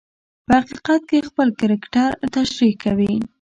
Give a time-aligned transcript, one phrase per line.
[0.45, 3.13] په حقیقت کې خپل کرکټر تشریح کوي.